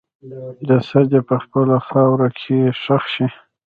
جسد 0.67 1.07
یې 1.15 1.21
په 1.29 1.35
خپله 1.43 1.75
خاوره 1.87 2.29
کې 2.39 2.57
ښخ 2.81 3.03
شي. 3.13 3.27